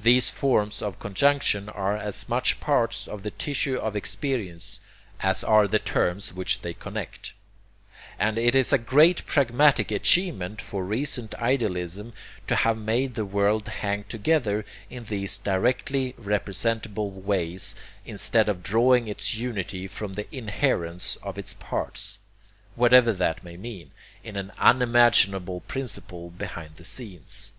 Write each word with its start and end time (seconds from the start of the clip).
These 0.00 0.30
forms 0.32 0.82
of 0.82 0.98
conjunction 0.98 1.68
are 1.68 1.96
as 1.96 2.28
much 2.28 2.58
parts 2.58 3.06
of 3.06 3.22
the 3.22 3.30
tissue 3.30 3.76
of 3.78 3.94
experience 3.94 4.80
as 5.20 5.44
are 5.44 5.68
the 5.68 5.78
terms 5.78 6.32
which 6.34 6.62
they 6.62 6.74
connect; 6.74 7.34
and 8.18 8.36
it 8.36 8.56
is 8.56 8.72
a 8.72 8.78
great 8.78 9.24
pragmatic 9.26 9.92
achievement 9.92 10.60
for 10.60 10.84
recent 10.84 11.36
idealism 11.36 12.14
to 12.48 12.56
have 12.56 12.76
made 12.78 13.14
the 13.14 13.24
world 13.24 13.68
hang 13.68 14.02
together 14.02 14.66
in 14.90 15.04
these 15.04 15.38
directly 15.38 16.16
representable 16.18 17.12
ways 17.12 17.76
instead 18.04 18.48
of 18.48 18.64
drawing 18.64 19.06
its 19.06 19.34
unity 19.36 19.86
from 19.86 20.14
the 20.14 20.26
'inherence' 20.34 21.14
of 21.22 21.38
its 21.38 21.54
parts 21.54 22.18
whatever 22.74 23.12
that 23.12 23.44
may 23.44 23.56
mean 23.56 23.92
in 24.24 24.34
an 24.34 24.50
unimaginable 24.58 25.60
principle 25.68 26.30
behind 26.30 26.74
the 26.74 26.84
scenes. 26.84 27.52